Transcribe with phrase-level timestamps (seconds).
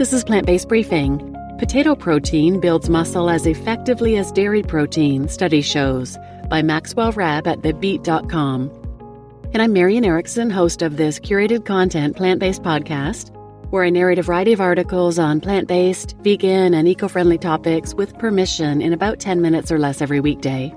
[0.00, 1.36] This is Plant Based Briefing.
[1.58, 6.16] Potato protein builds muscle as effectively as dairy protein, study shows,
[6.48, 8.70] by Maxwell Rabb at thebeet.com.
[9.52, 13.30] And I'm Marian Erickson, host of this curated content plant based podcast,
[13.68, 17.92] where I narrate a variety of articles on plant based, vegan, and eco friendly topics
[17.92, 20.74] with permission in about 10 minutes or less every weekday.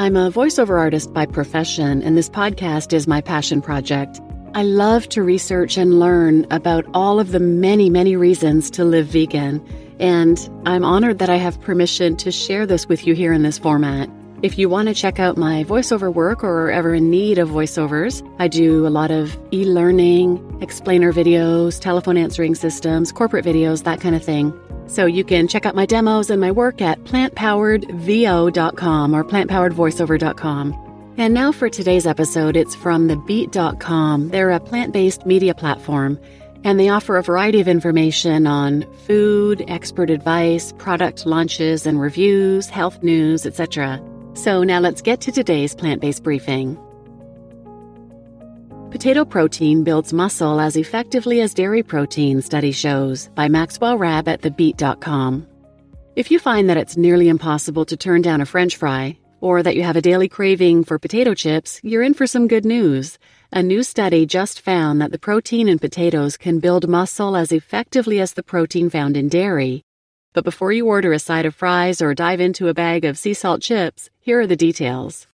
[0.00, 4.20] I'm a voiceover artist by profession, and this podcast is my passion project.
[4.56, 9.08] I love to research and learn about all of the many, many reasons to live
[9.08, 9.62] vegan,
[10.00, 13.58] and I'm honored that I have permission to share this with you here in this
[13.58, 14.08] format.
[14.40, 17.50] If you want to check out my voiceover work or are ever in need of
[17.50, 23.84] voiceovers, I do a lot of e learning, explainer videos, telephone answering systems, corporate videos,
[23.84, 24.58] that kind of thing.
[24.86, 30.85] So you can check out my demos and my work at plantpoweredvo.com or plantpoweredvoiceover.com.
[31.18, 34.28] And now for today's episode, it's from TheBeet.com.
[34.28, 36.20] They're a plant based media platform,
[36.62, 42.68] and they offer a variety of information on food, expert advice, product launches and reviews,
[42.68, 43.98] health news, etc.
[44.34, 46.76] So now let's get to today's plant based briefing.
[48.90, 54.42] Potato protein builds muscle as effectively as dairy protein, study shows, by Maxwell Rabb at
[54.42, 55.46] TheBeet.com.
[56.14, 59.76] If you find that it's nearly impossible to turn down a french fry, or that
[59.76, 63.18] you have a daily craving for potato chips, you're in for some good news.
[63.52, 68.20] A new study just found that the protein in potatoes can build muscle as effectively
[68.20, 69.82] as the protein found in dairy.
[70.32, 73.34] But before you order a side of fries or dive into a bag of sea
[73.34, 75.26] salt chips, here are the details.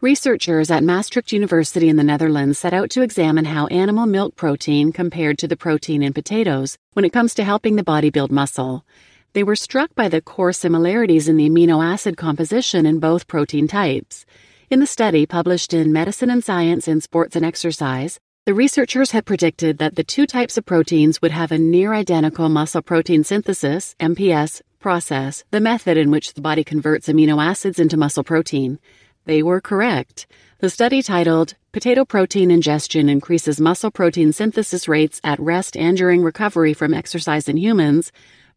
[0.00, 4.92] Researchers at Maastricht University in the Netherlands set out to examine how animal milk protein
[4.92, 8.84] compared to the protein in potatoes when it comes to helping the body build muscle.
[9.32, 13.68] They were struck by the core similarities in the amino acid composition in both protein
[13.68, 14.26] types.
[14.70, 19.26] In the study published in Medicine and Science in Sports and Exercise, the researchers had
[19.26, 23.94] predicted that the two types of proteins would have a near identical muscle protein synthesis,
[24.00, 28.80] MPS, process, the method in which the body converts amino acids into muscle protein.
[29.26, 30.26] They were correct.
[30.58, 36.24] The study titled Potato Protein Ingestion Increases Muscle Protein Synthesis Rates at Rest and During
[36.24, 38.10] Recovery from Exercise in Humans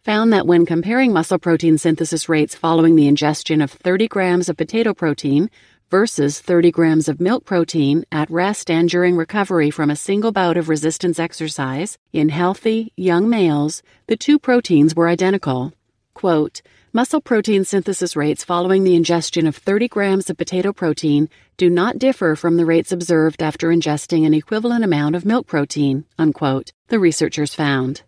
[0.04, 4.58] found that when comparing muscle protein synthesis rates following the ingestion of 30 grams of
[4.58, 5.50] potato protein
[5.90, 10.58] versus 30 grams of milk protein at rest and during recovery from a single bout
[10.58, 15.72] of resistance exercise in healthy, young males, the two proteins were identical.
[16.14, 16.62] Quote,
[16.92, 21.98] Muscle protein synthesis rates following the ingestion of 30 grams of potato protein do not
[21.98, 27.00] differ from the rates observed after ingesting an equivalent amount of milk protein, unquote, the
[27.00, 28.04] researchers found.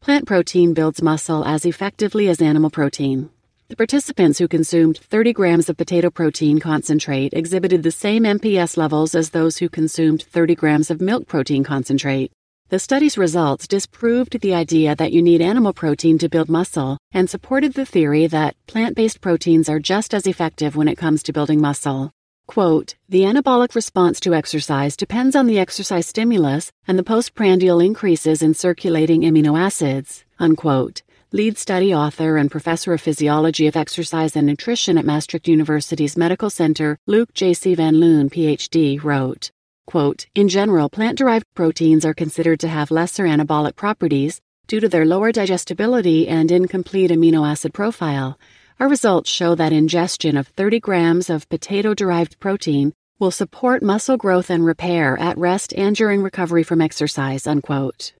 [0.00, 3.30] Plant protein builds muscle as effectively as animal protein.
[3.68, 9.14] The participants who consumed 30 grams of potato protein concentrate exhibited the same MPS levels
[9.14, 12.30] as those who consumed 30 grams of milk protein concentrate.
[12.70, 17.28] The study's results disproved the idea that you need animal protein to build muscle and
[17.28, 21.32] supported the theory that plant based proteins are just as effective when it comes to
[21.32, 22.12] building muscle.
[22.48, 28.40] Quote, the anabolic response to exercise depends on the exercise stimulus and the postprandial increases
[28.42, 31.02] in circulating amino acids, unquote.
[31.30, 36.48] Lead study author and professor of physiology of exercise and nutrition at Maastricht University's Medical
[36.48, 37.74] Center, Luc J.C.
[37.74, 39.50] Van Loon, PhD, wrote,
[39.86, 44.88] quote, In general, plant derived proteins are considered to have lesser anabolic properties due to
[44.88, 48.38] their lower digestibility and incomplete amino acid profile
[48.80, 54.16] our results show that ingestion of 30 grams of potato derived protein will support muscle
[54.16, 57.46] growth and repair at rest and during recovery from exercise.
[57.46, 58.12] Unquote.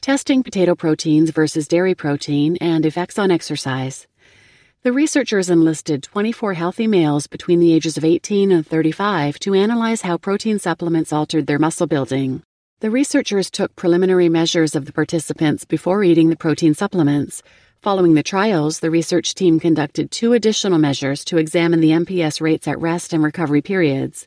[0.00, 4.06] Testing potato proteins versus dairy protein and effects on exercise.
[4.82, 10.02] The researchers enlisted 24 healthy males between the ages of 18 and 35 to analyze
[10.02, 12.42] how protein supplements altered their muscle building.
[12.80, 17.42] The researchers took preliminary measures of the participants before eating the protein supplements,
[17.86, 22.66] Following the trials, the research team conducted two additional measures to examine the MPS rates
[22.66, 24.26] at rest and recovery periods.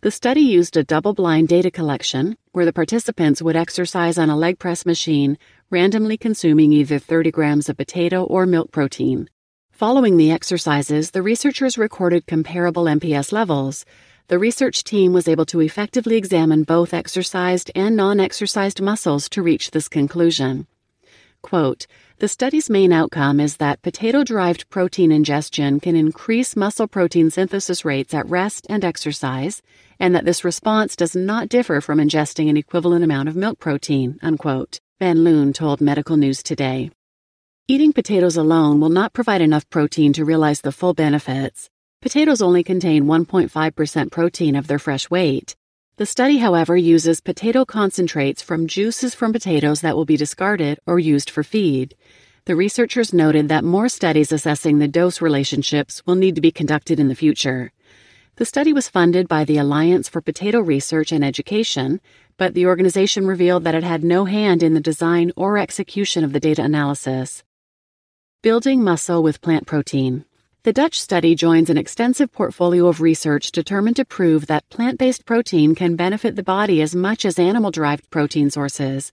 [0.00, 4.36] The study used a double blind data collection where the participants would exercise on a
[4.38, 5.36] leg press machine,
[5.68, 9.28] randomly consuming either 30 grams of potato or milk protein.
[9.70, 13.84] Following the exercises, the researchers recorded comparable MPS levels.
[14.28, 19.42] The research team was able to effectively examine both exercised and non exercised muscles to
[19.42, 20.66] reach this conclusion.
[21.42, 21.86] Quote,
[22.18, 27.84] the study's main outcome is that potato derived protein ingestion can increase muscle protein synthesis
[27.84, 29.60] rates at rest and exercise,
[29.98, 34.18] and that this response does not differ from ingesting an equivalent amount of milk protein,
[34.22, 36.90] unquote, Van Loon told Medical News Today.
[37.66, 41.68] Eating potatoes alone will not provide enough protein to realize the full benefits.
[42.00, 45.56] Potatoes only contain 1.5% protein of their fresh weight.
[45.96, 50.98] The study, however, uses potato concentrates from juices from potatoes that will be discarded or
[50.98, 51.94] used for feed.
[52.46, 56.98] The researchers noted that more studies assessing the dose relationships will need to be conducted
[56.98, 57.70] in the future.
[58.34, 62.00] The study was funded by the Alliance for Potato Research and Education,
[62.38, 66.32] but the organization revealed that it had no hand in the design or execution of
[66.32, 67.44] the data analysis.
[68.42, 70.24] Building muscle with plant protein.
[70.64, 75.26] The Dutch study joins an extensive portfolio of research determined to prove that plant based
[75.26, 79.12] protein can benefit the body as much as animal derived protein sources.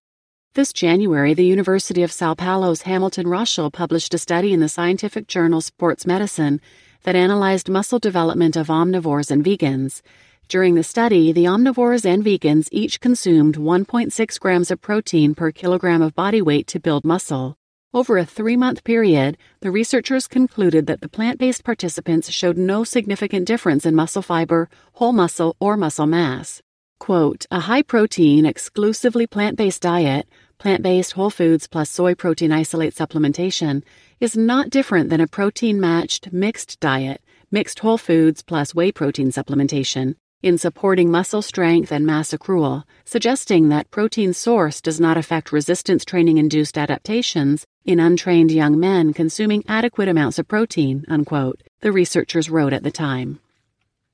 [0.53, 5.27] This January, the University of Sao Paulo's Hamilton Roschel published a study in the scientific
[5.27, 6.61] journal Sports Medicine
[7.03, 10.01] that analyzed muscle development of omnivores and vegans.
[10.47, 16.01] During the study, the omnivores and vegans each consumed 1.6 grams of protein per kilogram
[16.01, 17.57] of body weight to build muscle.
[17.93, 22.85] Over a three month period, the researchers concluded that the plant based participants showed no
[22.85, 26.61] significant difference in muscle fiber, whole muscle, or muscle mass.
[27.01, 30.25] Quote, a high protein, exclusively plant based diet,
[30.57, 33.83] plant based whole foods plus soy protein isolate supplementation,
[34.21, 37.21] is not different than a protein matched mixed diet,
[37.51, 43.69] mixed whole foods plus whey protein supplementation, in supporting muscle strength and mass accrual, suggesting
[43.69, 49.63] that protein source does not affect resistance training induced adaptations in untrained young men consuming
[49.67, 53.39] adequate amounts of protein, unquote, the researchers wrote at the time.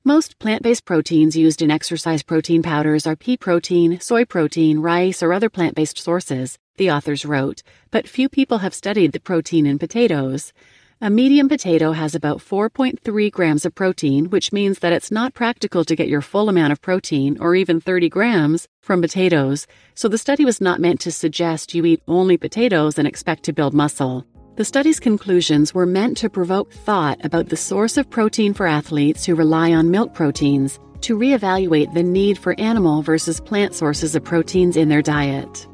[0.04, 5.22] Most plant based proteins used in exercise protein powders are pea protein, soy protein, rice,
[5.22, 9.66] or other plant based sources, the authors wrote, but few people have studied the protein
[9.66, 10.52] in potatoes.
[11.00, 15.84] A medium potato has about 4.3 grams of protein, which means that it's not practical
[15.84, 20.18] to get your full amount of protein, or even 30 grams, from potatoes, so the
[20.18, 24.26] study was not meant to suggest you eat only potatoes and expect to build muscle.
[24.56, 29.24] The study's conclusions were meant to provoke thought about the source of protein for athletes
[29.24, 34.24] who rely on milk proteins, to reevaluate the need for animal versus plant sources of
[34.24, 35.68] proteins in their diet.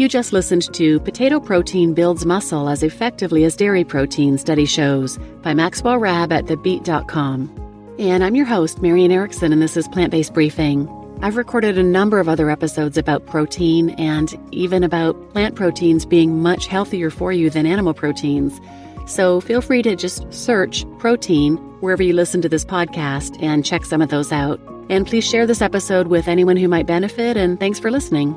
[0.00, 5.18] You just listened to Potato Protein Builds Muscle as Effectively as Dairy Protein Study Shows
[5.42, 7.94] by Maxwell Rabb at TheBeet.com.
[7.98, 10.88] And I'm your host, Marian Erickson, and this is Plant Based Briefing.
[11.20, 16.40] I've recorded a number of other episodes about protein and even about plant proteins being
[16.40, 18.58] much healthier for you than animal proteins.
[19.04, 23.84] So feel free to just search protein wherever you listen to this podcast and check
[23.84, 24.62] some of those out.
[24.88, 28.34] And please share this episode with anyone who might benefit, and thanks for listening.